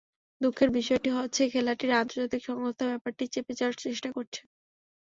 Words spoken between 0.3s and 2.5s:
দুঃখের বিষয় হচ্ছে খেলাটির আন্তর্জাতিক